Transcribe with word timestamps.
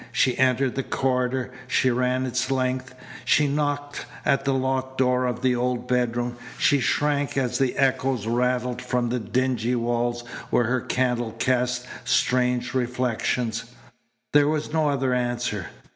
She 0.11 0.35
entered 0.39 0.73
the 0.73 0.81
corridor. 0.81 1.51
She 1.67 1.91
ran 1.91 2.25
its 2.25 2.49
length. 2.49 2.95
She 3.23 3.47
knocked 3.47 4.07
at 4.25 4.45
the 4.45 4.51
locked 4.55 4.97
door 4.97 5.27
of 5.27 5.43
the 5.43 5.55
old 5.55 5.87
bedroom. 5.87 6.37
She 6.57 6.79
shrank 6.79 7.37
as 7.37 7.59
the 7.59 7.77
echoes 7.77 8.25
rattled 8.25 8.81
from 8.81 9.09
the 9.09 9.19
dingy 9.19 9.75
walls 9.75 10.23
where 10.49 10.63
her 10.63 10.81
candle 10.81 11.33
cast 11.33 11.85
strange 12.03 12.73
reflections. 12.73 13.65
There 14.33 14.47
was 14.47 14.73
no 14.73 14.89
other 14.89 15.13
answer. 15.13 15.67